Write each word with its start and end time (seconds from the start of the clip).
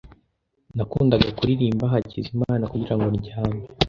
Nakundaga 0.75 1.29
kuririmba 1.37 1.85
Hakizimana 1.93 2.69
kugirango 2.71 3.07
ndyame. 3.15 3.63